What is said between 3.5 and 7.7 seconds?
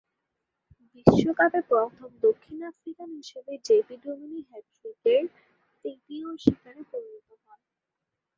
JP ডুমিনি’র হ্যাট্রিকের তৃতীয় শিকারে পরিণত হন।